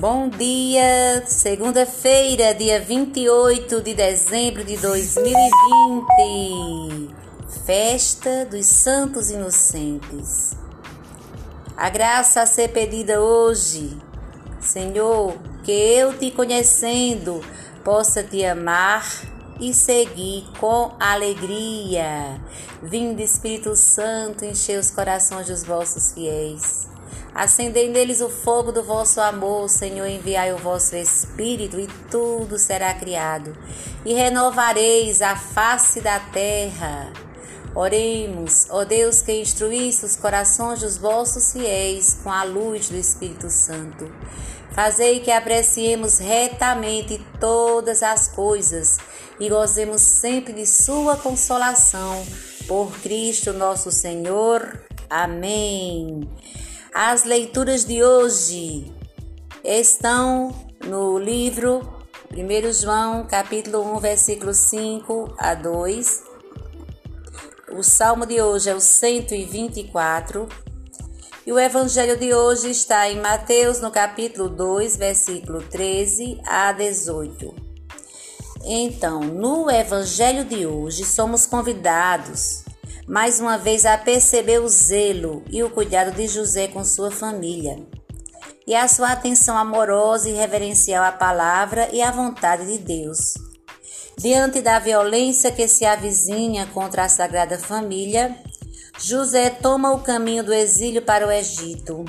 Bom 0.00 0.30
dia, 0.30 1.22
segunda-feira, 1.26 2.54
dia 2.54 2.80
28 2.80 3.82
de 3.82 3.92
dezembro 3.92 4.64
de 4.64 4.78
2020, 4.78 7.14
Festa 7.66 8.46
dos 8.46 8.64
Santos 8.64 9.28
Inocentes. 9.28 10.56
A 11.76 11.90
graça 11.90 12.40
a 12.40 12.46
ser 12.46 12.68
pedida 12.68 13.20
hoje, 13.20 13.94
Senhor, 14.58 15.36
que 15.62 15.70
eu 15.70 16.16
te 16.16 16.30
conhecendo 16.30 17.44
possa 17.84 18.22
te 18.22 18.42
amar 18.42 19.06
e 19.60 19.74
seguir 19.74 20.46
com 20.58 20.92
alegria. 20.98 22.40
Vindo 22.82 23.20
Espírito 23.20 23.76
Santo, 23.76 24.46
encher 24.46 24.80
os 24.80 24.90
corações 24.90 25.46
dos 25.46 25.62
vossos 25.62 26.14
fiéis. 26.14 26.79
Acendei 27.34 27.88
neles 27.88 28.20
o 28.20 28.28
fogo 28.28 28.72
do 28.72 28.82
vosso 28.82 29.20
amor, 29.20 29.68
Senhor, 29.68 30.06
enviai 30.06 30.52
o 30.52 30.58
vosso 30.58 30.96
Espírito 30.96 31.78
e 31.78 31.86
tudo 32.10 32.58
será 32.58 32.92
criado, 32.92 33.56
e 34.04 34.12
renovareis 34.12 35.22
a 35.22 35.36
face 35.36 36.00
da 36.00 36.18
terra. 36.18 37.12
Oremos, 37.74 38.66
ó 38.68 38.84
Deus 38.84 39.22
que 39.22 39.32
instruísse 39.32 40.04
os 40.04 40.16
corações 40.16 40.80
dos 40.80 40.96
vossos 40.96 41.52
fiéis 41.52 42.18
com 42.22 42.30
a 42.30 42.42
luz 42.42 42.88
do 42.88 42.96
Espírito 42.96 43.48
Santo. 43.48 44.10
Fazei 44.72 45.20
que 45.20 45.30
apreciemos 45.30 46.18
retamente 46.18 47.24
todas 47.38 48.02
as 48.02 48.26
coisas 48.28 48.98
e 49.38 49.48
gozemos 49.48 50.00
sempre 50.00 50.52
de 50.52 50.66
Sua 50.66 51.16
consolação. 51.16 52.24
Por 52.66 52.92
Cristo 53.00 53.52
nosso 53.52 53.90
Senhor. 53.90 54.80
Amém. 55.08 56.28
As 56.92 57.22
leituras 57.22 57.84
de 57.84 58.02
hoje 58.02 58.92
estão 59.62 60.52
no 60.84 61.20
livro 61.20 61.88
1 62.32 62.72
João, 62.72 63.24
capítulo 63.28 63.96
1, 63.96 64.00
versículo 64.00 64.52
5 64.52 65.36
a 65.38 65.54
2. 65.54 66.24
O 67.78 67.84
salmo 67.84 68.26
de 68.26 68.42
hoje 68.42 68.70
é 68.70 68.74
o 68.74 68.80
124. 68.80 70.48
E 71.46 71.52
o 71.52 71.60
evangelho 71.60 72.18
de 72.18 72.34
hoje 72.34 72.70
está 72.70 73.08
em 73.08 73.20
Mateus, 73.20 73.80
no 73.80 73.92
capítulo 73.92 74.48
2, 74.48 74.96
versículo 74.96 75.62
13 75.62 76.40
a 76.44 76.72
18. 76.72 77.54
Então, 78.64 79.20
no 79.20 79.70
evangelho 79.70 80.44
de 80.44 80.66
hoje, 80.66 81.04
somos 81.04 81.46
convidados 81.46 82.64
mais 83.10 83.40
uma 83.40 83.58
vez 83.58 83.84
a 83.84 83.98
perceber 83.98 84.60
o 84.60 84.68
zelo 84.68 85.42
e 85.50 85.64
o 85.64 85.70
cuidado 85.70 86.14
de 86.14 86.28
José 86.28 86.68
com 86.68 86.84
sua 86.84 87.10
família, 87.10 87.84
e 88.64 88.72
a 88.72 88.86
sua 88.86 89.10
atenção 89.10 89.58
amorosa 89.58 90.28
e 90.28 90.32
reverencial 90.32 91.02
à 91.02 91.10
palavra 91.10 91.88
e 91.92 92.00
à 92.00 92.12
vontade 92.12 92.64
de 92.66 92.78
Deus. 92.78 93.34
Diante 94.16 94.60
da 94.60 94.78
violência 94.78 95.50
que 95.50 95.66
se 95.66 95.84
avizinha 95.84 96.68
contra 96.68 97.02
a 97.02 97.08
Sagrada 97.08 97.58
Família, 97.58 98.36
José 98.96 99.50
toma 99.50 99.90
o 99.90 100.02
caminho 100.02 100.44
do 100.44 100.54
exílio 100.54 101.02
para 101.02 101.26
o 101.26 101.32
Egito. 101.32 102.04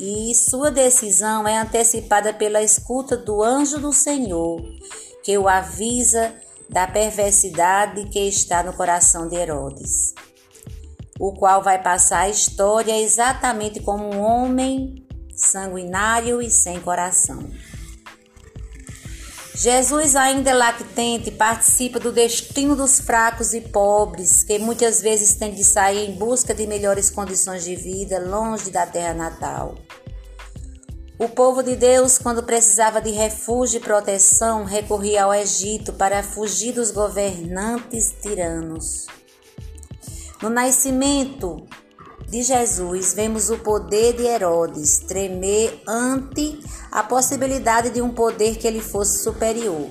E 0.00 0.34
sua 0.34 0.68
decisão 0.68 1.46
é 1.46 1.58
antecipada 1.58 2.32
pela 2.32 2.60
escuta 2.60 3.16
do 3.16 3.40
anjo 3.40 3.78
do 3.78 3.92
Senhor, 3.92 4.60
que 5.22 5.38
o 5.38 5.48
avisa 5.48 6.34
da 6.68 6.86
perversidade 6.86 8.04
que 8.06 8.20
está 8.20 8.62
no 8.62 8.72
coração 8.72 9.28
de 9.28 9.36
Herodes, 9.36 10.14
o 11.18 11.32
qual 11.32 11.62
vai 11.62 11.82
passar 11.82 12.20
a 12.20 12.28
história 12.28 12.98
exatamente 13.00 13.80
como 13.80 14.04
um 14.04 14.20
homem 14.20 15.06
sanguinário 15.34 16.42
e 16.42 16.50
sem 16.50 16.80
coração. 16.80 17.50
Jesus, 19.58 20.14
ainda 20.14 20.52
lactente, 20.52 21.30
participa 21.30 21.98
do 21.98 22.12
destino 22.12 22.76
dos 22.76 23.00
fracos 23.00 23.54
e 23.54 23.62
pobres, 23.62 24.42
que 24.42 24.58
muitas 24.58 25.00
vezes 25.00 25.34
têm 25.34 25.54
de 25.54 25.64
sair 25.64 26.10
em 26.10 26.12
busca 26.12 26.54
de 26.54 26.66
melhores 26.66 27.08
condições 27.08 27.64
de 27.64 27.74
vida 27.74 28.18
longe 28.18 28.70
da 28.70 28.84
terra 28.86 29.14
natal. 29.14 29.74
O 31.18 31.30
povo 31.30 31.62
de 31.62 31.74
Deus, 31.74 32.18
quando 32.18 32.42
precisava 32.42 33.00
de 33.00 33.10
refúgio 33.10 33.78
e 33.78 33.80
proteção, 33.80 34.64
recorria 34.64 35.24
ao 35.24 35.32
Egito 35.32 35.94
para 35.94 36.22
fugir 36.22 36.72
dos 36.74 36.90
governantes 36.90 38.14
tiranos. 38.20 39.06
No 40.42 40.50
nascimento 40.50 41.64
de 42.28 42.42
Jesus, 42.42 43.14
vemos 43.14 43.48
o 43.48 43.56
poder 43.56 44.12
de 44.12 44.24
Herodes 44.24 44.98
tremer 44.98 45.80
ante 45.88 46.60
a 46.92 47.02
possibilidade 47.02 47.88
de 47.88 48.02
um 48.02 48.10
poder 48.10 48.56
que 48.56 48.66
ele 48.66 48.82
fosse 48.82 49.22
superior. 49.22 49.88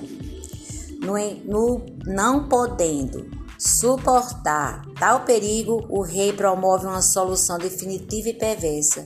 No, 1.00 1.14
no 1.44 1.86
não 2.04 2.48
podendo 2.48 3.28
suportar 3.58 4.82
tal 4.96 5.24
perigo, 5.24 5.84
o 5.88 6.02
rei 6.02 6.32
promove 6.32 6.86
uma 6.86 7.02
solução 7.02 7.58
definitiva 7.58 8.28
e 8.28 8.34
perversa 8.34 9.04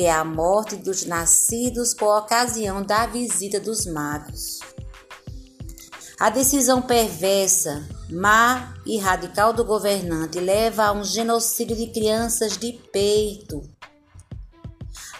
que 0.00 0.06
é 0.06 0.12
a 0.12 0.24
morte 0.24 0.76
dos 0.76 1.04
nascidos 1.04 1.92
por 1.92 2.16
ocasião 2.16 2.82
da 2.82 3.04
visita 3.04 3.60
dos 3.60 3.84
magos. 3.84 4.60
A 6.18 6.30
decisão 6.30 6.80
perversa, 6.80 7.86
má 8.08 8.72
e 8.86 8.96
radical 8.96 9.52
do 9.52 9.62
governante 9.62 10.40
leva 10.40 10.84
a 10.86 10.92
um 10.92 11.04
genocídio 11.04 11.76
de 11.76 11.88
crianças 11.88 12.56
de 12.56 12.80
peito. 12.90 13.60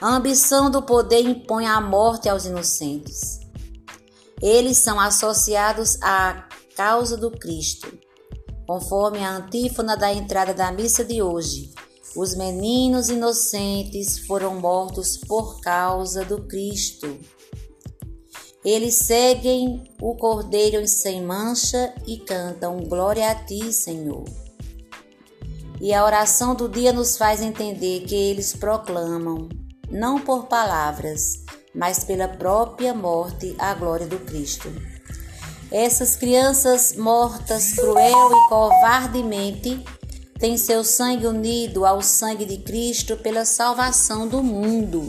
A 0.01 0.17
ambição 0.17 0.71
do 0.71 0.81
poder 0.81 1.27
impõe 1.27 1.67
a 1.67 1.79
morte 1.79 2.27
aos 2.27 2.47
inocentes. 2.47 3.39
Eles 4.41 4.79
são 4.79 4.99
associados 4.99 6.01
à 6.01 6.49
causa 6.75 7.19
do 7.19 7.31
Cristo, 7.31 7.93
conforme 8.67 9.19
a 9.19 9.37
antífona 9.37 9.95
da 9.95 10.11
entrada 10.11 10.55
da 10.55 10.73
missa 10.73 11.05
de 11.05 11.21
hoje. 11.21 11.71
Os 12.17 12.35
meninos 12.35 13.09
inocentes 13.09 14.19
foram 14.27 14.59
mortos 14.59 15.17
por 15.17 15.61
causa 15.61 16.25
do 16.25 16.43
Cristo. 16.43 17.19
Eles 18.65 18.95
seguem 18.95 19.85
o 20.03 20.17
Cordeiro 20.17 20.87
sem 20.89 21.23
mancha 21.23 21.95
e 22.07 22.19
cantam 22.19 22.79
Glória 22.79 23.31
a 23.31 23.35
ti, 23.35 23.73
Senhor. 23.73 24.25
E 25.81 25.95
a 25.95 26.05
oração 26.05 26.55
do 26.55 26.69
dia 26.69 26.93
nos 26.93 27.17
faz 27.17 27.41
entender 27.41 28.01
que 28.01 28.15
eles 28.15 28.55
proclamam, 28.55 29.49
não 29.89 30.21
por 30.21 30.47
palavras, 30.47 31.45
mas 31.75 32.05
pela 32.05 32.29
própria 32.29 32.93
morte, 32.93 33.55
a 33.59 33.73
glória 33.73 34.07
do 34.07 34.19
Cristo. 34.19 34.69
Essas 35.71 36.17
crianças 36.17 36.95
mortas 36.97 37.73
cruel 37.73 38.31
e 38.33 38.49
covardemente 38.49 39.83
tem 40.41 40.57
seu 40.57 40.83
sangue 40.83 41.27
unido 41.27 41.85
ao 41.85 42.03
sangue 42.03 42.47
de 42.47 42.57
Cristo 42.57 43.15
pela 43.15 43.45
salvação 43.45 44.27
do 44.27 44.43
mundo. 44.43 45.07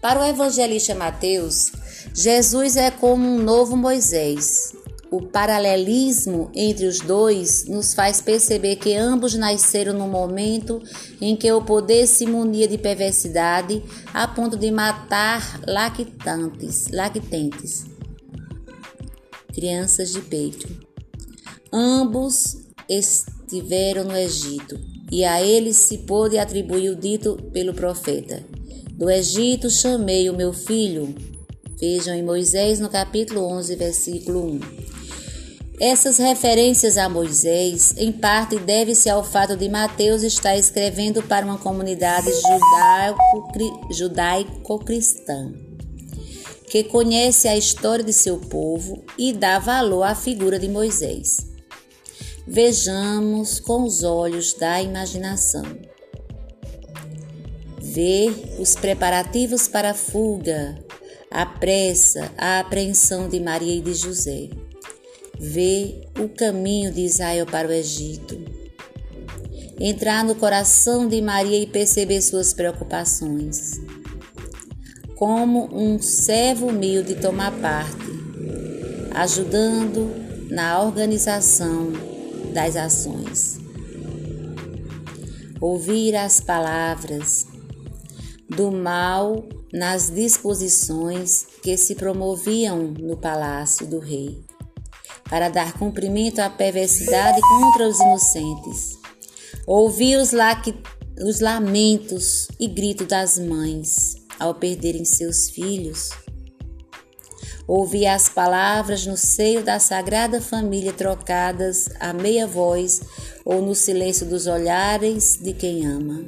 Para 0.00 0.20
o 0.20 0.24
evangelista 0.24 0.94
Mateus, 0.94 1.72
Jesus 2.14 2.76
é 2.76 2.90
como 2.90 3.26
um 3.26 3.38
novo 3.38 3.74
Moisés. 3.74 4.74
O 5.10 5.22
paralelismo 5.22 6.50
entre 6.54 6.84
os 6.84 7.00
dois 7.00 7.64
nos 7.66 7.94
faz 7.94 8.20
perceber 8.20 8.76
que 8.76 8.94
ambos 8.94 9.34
nasceram 9.34 9.94
no 9.94 10.06
momento 10.06 10.82
em 11.20 11.34
que 11.34 11.50
o 11.50 11.62
poder 11.62 12.06
se 12.06 12.26
munia 12.26 12.68
de 12.68 12.76
perversidade 12.76 13.82
a 14.12 14.28
ponto 14.28 14.56
de 14.56 14.70
matar 14.70 15.60
lactantes, 15.66 16.88
lactentes, 16.88 17.86
crianças 19.54 20.12
de 20.12 20.20
peito. 20.20 20.68
Ambos 21.72 22.56
estiveram 23.46 24.04
no 24.04 24.16
Egito, 24.16 24.78
e 25.10 25.24
a 25.24 25.40
eles 25.40 25.76
se 25.76 25.98
pôde 25.98 26.36
atribuir 26.36 26.90
o 26.90 26.96
dito 26.96 27.36
pelo 27.52 27.72
profeta: 27.72 28.44
Do 28.92 29.08
Egito 29.08 29.70
chamei 29.70 30.28
o 30.28 30.36
meu 30.36 30.52
filho. 30.52 31.14
Vejam 31.78 32.14
em 32.14 32.24
Moisés 32.24 32.80
no 32.80 32.88
capítulo 32.88 33.44
11, 33.44 33.76
versículo 33.76 34.46
1. 34.46 34.60
Essas 35.78 36.16
referências 36.16 36.96
a 36.96 37.06
Moisés, 37.06 37.94
em 37.98 38.10
parte, 38.10 38.58
deve-se 38.58 39.10
ao 39.10 39.22
fato 39.22 39.54
de 39.54 39.68
Mateus 39.68 40.22
estar 40.22 40.56
escrevendo 40.56 41.22
para 41.22 41.44
uma 41.44 41.58
comunidade 41.58 42.30
judaico-cristã, 43.90 45.52
que 46.70 46.82
conhece 46.84 47.46
a 47.46 47.54
história 47.58 48.02
de 48.02 48.14
seu 48.14 48.38
povo 48.38 49.04
e 49.18 49.34
dá 49.34 49.58
valor 49.58 50.04
à 50.04 50.14
figura 50.14 50.58
de 50.58 50.66
Moisés. 50.66 51.55
Vejamos 52.48 53.58
com 53.58 53.82
os 53.82 54.04
olhos 54.04 54.54
da 54.54 54.80
imaginação. 54.80 55.64
Ver 57.80 58.56
os 58.60 58.76
preparativos 58.76 59.66
para 59.66 59.90
a 59.90 59.94
fuga, 59.94 60.78
a 61.28 61.44
pressa, 61.44 62.30
a 62.38 62.60
apreensão 62.60 63.28
de 63.28 63.40
Maria 63.40 63.74
e 63.74 63.80
de 63.80 63.94
José. 63.94 64.48
Ver 65.40 66.08
o 66.20 66.28
caminho 66.28 66.92
de 66.92 67.00
Israel 67.00 67.46
para 67.46 67.66
o 67.66 67.72
Egito. 67.72 68.40
Entrar 69.80 70.22
no 70.22 70.36
coração 70.36 71.08
de 71.08 71.20
Maria 71.20 71.58
e 71.58 71.66
perceber 71.66 72.22
suas 72.22 72.54
preocupações. 72.54 73.80
como 75.16 75.74
um 75.74 75.98
servo 75.98 76.66
humilde 76.66 77.14
tomar 77.14 77.50
parte, 77.50 78.06
ajudando 79.14 80.14
na 80.50 80.82
organização 80.82 82.15
das 82.56 82.74
ações. 82.74 83.58
Ouvir 85.60 86.16
as 86.16 86.40
palavras 86.40 87.46
do 88.48 88.72
mal 88.72 89.46
nas 89.70 90.08
disposições 90.08 91.46
que 91.62 91.76
se 91.76 91.94
promoviam 91.94 92.94
no 92.98 93.14
palácio 93.18 93.86
do 93.86 93.98
rei, 93.98 94.42
para 95.28 95.50
dar 95.50 95.74
cumprimento 95.74 96.38
à 96.38 96.48
perversidade 96.48 97.38
contra 97.42 97.86
os 97.86 98.00
inocentes. 98.00 98.98
Ouvi 99.66 100.16
os, 100.16 100.30
os 101.22 101.40
lamentos 101.40 102.48
e 102.58 102.66
gritos 102.66 103.06
das 103.06 103.38
mães 103.38 104.14
ao 104.40 104.54
perderem 104.54 105.04
seus 105.04 105.50
filhos. 105.50 106.08
Ouvi 107.66 108.06
as 108.06 108.28
palavras 108.28 109.04
no 109.06 109.16
seio 109.16 109.64
da 109.64 109.80
sagrada 109.80 110.40
família 110.40 110.92
trocadas 110.92 111.88
a 111.98 112.12
meia 112.12 112.46
voz 112.46 113.00
ou 113.44 113.60
no 113.60 113.74
silêncio 113.74 114.24
dos 114.24 114.46
olhares 114.46 115.36
de 115.36 115.52
quem 115.52 115.84
ama. 115.84 116.24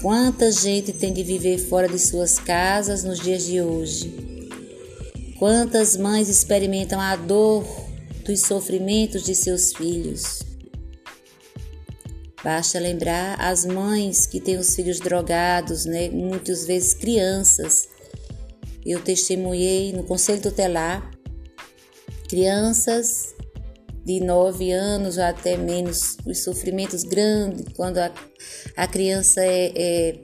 Quanta 0.00 0.52
gente 0.52 0.92
tem 0.92 1.12
de 1.12 1.24
viver 1.24 1.58
fora 1.58 1.88
de 1.88 1.98
suas 1.98 2.38
casas 2.38 3.02
nos 3.02 3.18
dias 3.18 3.46
de 3.46 3.60
hoje? 3.60 4.48
Quantas 5.38 5.96
mães 5.96 6.28
experimentam 6.28 7.00
a 7.00 7.16
dor 7.16 7.66
dos 8.24 8.40
sofrimentos 8.40 9.24
de 9.24 9.34
seus 9.34 9.72
filhos? 9.72 10.42
Basta 12.44 12.78
lembrar 12.78 13.40
as 13.40 13.64
mães 13.64 14.26
que 14.26 14.38
têm 14.38 14.58
os 14.58 14.76
filhos 14.76 15.00
drogados, 15.00 15.86
né? 15.86 16.10
muitas 16.10 16.66
vezes 16.66 16.92
crianças. 16.92 17.88
Eu 18.84 19.00
testemunhei 19.00 19.92
no 19.92 20.04
Conselho 20.04 20.42
Tutelar 20.42 21.10
crianças 22.28 23.34
de 24.04 24.20
nove 24.20 24.72
anos 24.72 25.16
ou 25.16 25.24
até 25.24 25.56
menos, 25.56 26.16
os 26.26 26.42
sofrimentos 26.42 27.04
grandes, 27.04 27.64
quando 27.74 27.98
a, 27.98 28.12
a 28.76 28.86
criança 28.86 29.40
é, 29.40 29.72
é 29.74 30.20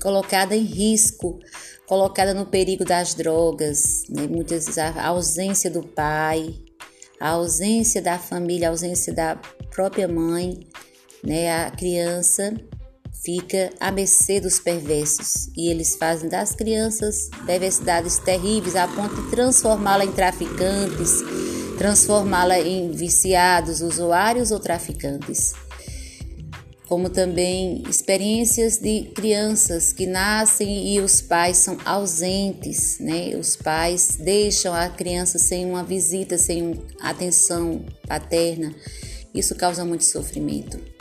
colocada 0.00 0.56
em 0.56 0.62
risco, 0.62 1.38
colocada 1.86 2.32
no 2.32 2.46
perigo 2.46 2.84
das 2.84 3.14
drogas, 3.14 4.04
né? 4.08 4.26
muitas 4.26 4.64
vezes 4.64 4.78
a 4.78 5.06
ausência 5.06 5.70
do 5.70 5.82
pai, 5.82 6.54
a 7.20 7.30
ausência 7.30 8.00
da 8.00 8.18
família, 8.18 8.68
a 8.68 8.70
ausência 8.70 9.12
da 9.12 9.36
própria 9.70 10.08
mãe, 10.08 10.60
né? 11.24 11.64
A 11.64 11.70
criança 11.70 12.54
fica 13.26 13.72
à 13.80 13.90
mercê 13.90 14.38
dos 14.38 14.60
perversos 14.60 15.48
e 15.56 15.68
eles 15.68 15.96
fazem 15.96 16.30
das 16.30 16.54
crianças 16.54 17.28
perversidades 17.44 18.18
terríveis 18.18 18.76
a 18.76 18.86
ponto 18.86 19.20
de 19.20 19.30
transformá-la 19.30 20.04
em 20.04 20.12
traficantes, 20.12 21.22
transformá-la 21.76 22.60
em 22.60 22.92
viciados, 22.92 23.80
usuários 23.80 24.52
ou 24.52 24.60
traficantes. 24.60 25.54
Como 26.88 27.10
também 27.10 27.82
experiências 27.90 28.78
de 28.78 29.10
crianças 29.12 29.92
que 29.92 30.06
nascem 30.06 30.94
e 30.94 31.00
os 31.00 31.20
pais 31.20 31.56
são 31.56 31.76
ausentes, 31.84 33.00
né? 33.00 33.34
Os 33.36 33.56
pais 33.56 34.16
deixam 34.20 34.72
a 34.72 34.88
criança 34.88 35.36
sem 35.36 35.66
uma 35.68 35.82
visita, 35.82 36.38
sem 36.38 36.80
atenção 37.00 37.84
paterna. 38.06 38.72
Isso 39.34 39.56
causa 39.56 39.84
muito 39.84 40.04
sofrimento. 40.04 40.95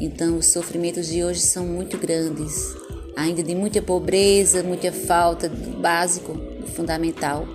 Então, 0.00 0.36
os 0.36 0.46
sofrimentos 0.46 1.06
de 1.06 1.24
hoje 1.24 1.40
são 1.40 1.66
muito 1.66 1.96
grandes, 1.96 2.74
ainda 3.16 3.42
de 3.42 3.54
muita 3.54 3.80
pobreza, 3.80 4.62
muita 4.62 4.92
falta 4.92 5.48
do 5.48 5.80
básico, 5.80 6.34
do 6.34 6.66
fundamental. 6.66 7.46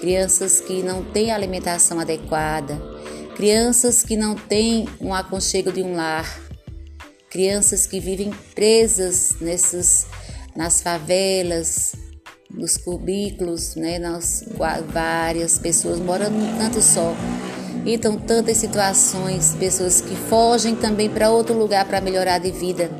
Crianças 0.00 0.60
que 0.60 0.82
não 0.82 1.02
têm 1.02 1.30
alimentação 1.30 1.98
adequada, 1.98 2.80
crianças 3.36 4.02
que 4.02 4.16
não 4.16 4.34
têm 4.34 4.88
um 5.00 5.12
aconchego 5.12 5.72
de 5.72 5.82
um 5.82 5.94
lar, 5.94 6.40
crianças 7.28 7.86
que 7.86 7.98
vivem 8.00 8.32
presas 8.54 9.36
nessas, 9.40 10.06
nas 10.56 10.80
favelas, 10.80 11.94
nos 12.50 12.76
cubículos, 12.76 13.74
né, 13.74 13.98
nas 13.98 14.44
várias 14.92 15.58
pessoas 15.58 15.98
morando 15.98 16.58
canto 16.58 16.80
só. 16.80 17.14
Então, 17.86 18.18
tantas 18.18 18.58
situações, 18.58 19.54
pessoas 19.54 20.00
que 20.00 20.14
fogem 20.14 20.76
também 20.76 21.08
para 21.08 21.30
outro 21.30 21.56
lugar 21.56 21.86
para 21.86 22.00
melhorar 22.00 22.38
de 22.38 22.50
vida. 22.50 22.90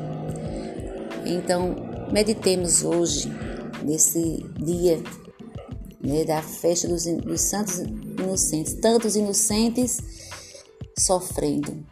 Então, 1.25 1.75
meditemos 2.11 2.83
hoje, 2.83 3.31
nesse 3.83 4.43
dia 4.57 5.01
né, 6.03 6.23
da 6.25 6.41
festa 6.41 6.87
dos, 6.87 7.05
dos 7.05 7.41
santos 7.41 7.79
inocentes, 7.79 8.73
tantos 8.73 9.15
inocentes 9.15 9.99
sofrendo, 10.97 11.85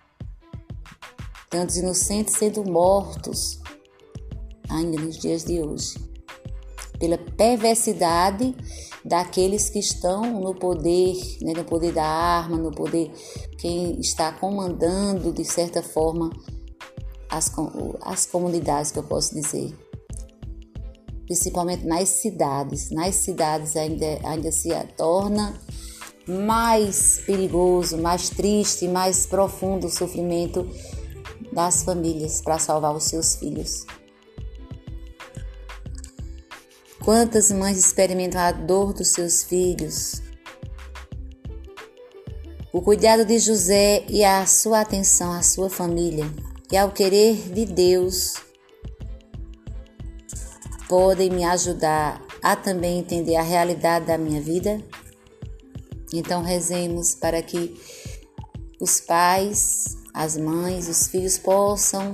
tantos 1.49 1.77
inocentes 1.77 2.35
sendo 2.35 2.63
mortos 2.63 3.59
ainda 4.67 4.99
nos 4.99 5.17
dias 5.17 5.43
de 5.43 5.61
hoje, 5.61 5.95
pela 6.99 7.17
perversidade 7.17 8.55
daqueles 9.09 9.69
que 9.69 9.79
estão 9.79 10.39
no 10.39 10.55
poder, 10.55 11.17
né, 11.41 11.53
no 11.53 11.65
poder 11.65 11.91
da 11.91 12.05
arma, 12.05 12.57
no 12.57 12.71
poder 12.71 13.11
quem 13.57 13.99
está 13.99 14.31
comandando 14.31 15.33
de 15.33 15.43
certa 15.43 15.83
forma 15.83 16.29
as, 17.29 17.51
as 18.01 18.25
comunidades 18.25 18.91
que 18.91 18.99
eu 18.99 19.03
posso 19.03 19.33
dizer 19.33 19.75
principalmente 21.29 21.85
nas 21.85 22.09
cidades. 22.09 22.89
Nas 22.89 23.13
cidades 23.13 23.75
ainda, 23.75 24.19
ainda 24.23 24.51
se 24.51 24.69
torna 24.97 25.61
mais 26.27 27.21
perigoso, 27.23 27.99
mais 27.99 28.29
triste, 28.29 28.87
mais 28.87 29.27
profundo 29.27 29.85
o 29.85 29.89
sofrimento 29.91 30.67
das 31.53 31.83
famílias 31.83 32.41
para 32.41 32.57
salvar 32.57 32.95
os 32.95 33.03
seus 33.03 33.35
filhos. 33.35 33.85
Quantas 37.09 37.51
mães 37.51 37.79
experimentam 37.79 38.39
a 38.39 38.51
dor 38.51 38.93
dos 38.93 39.07
seus 39.07 39.41
filhos? 39.41 40.21
O 42.71 42.83
cuidado 42.83 43.25
de 43.25 43.39
José 43.39 44.05
e 44.07 44.23
a 44.23 44.45
sua 44.45 44.81
atenção 44.81 45.33
à 45.33 45.41
sua 45.41 45.71
família 45.71 46.31
e 46.71 46.77
ao 46.77 46.91
querer 46.91 47.35
de 47.51 47.65
Deus 47.65 48.35
podem 50.87 51.31
me 51.31 51.43
ajudar 51.43 52.23
a 52.43 52.55
também 52.55 52.99
entender 52.99 53.37
a 53.37 53.41
realidade 53.41 54.05
da 54.05 54.15
minha 54.15 54.39
vida? 54.39 54.79
Então 56.13 56.43
rezemos 56.43 57.15
para 57.15 57.41
que 57.41 57.75
os 58.79 58.99
pais, 58.99 59.97
as 60.13 60.37
mães, 60.37 60.87
os 60.87 61.07
filhos 61.07 61.39
possam 61.39 62.13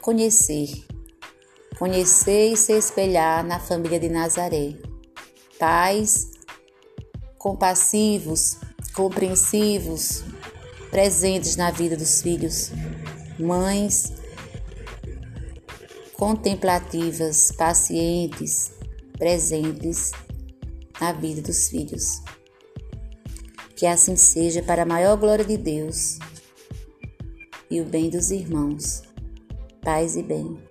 conhecer, 0.00 0.84
conhecer 1.78 2.52
e 2.52 2.56
se 2.56 2.72
espelhar 2.72 3.44
na 3.44 3.60
família 3.60 4.00
de 4.00 4.08
Nazaré. 4.08 4.74
Pais 5.58 6.32
compassivos, 7.38 8.58
compreensivos, 8.94 10.24
presentes 10.90 11.56
na 11.56 11.70
vida 11.70 11.96
dos 11.96 12.20
filhos, 12.20 12.72
mães 13.38 14.12
contemplativas, 16.14 17.52
pacientes, 17.52 18.72
presentes 19.16 20.10
na 21.00 21.12
vida 21.12 21.40
dos 21.40 21.68
filhos. 21.68 22.20
Que 23.76 23.86
assim 23.86 24.16
seja 24.16 24.60
para 24.60 24.82
a 24.82 24.86
maior 24.86 25.16
glória 25.16 25.44
de 25.44 25.56
Deus 25.56 26.18
e 27.70 27.80
o 27.80 27.84
bem 27.84 28.10
dos 28.10 28.32
irmãos. 28.32 29.02
Paz 29.80 30.16
e 30.16 30.22
bem. 30.24 30.67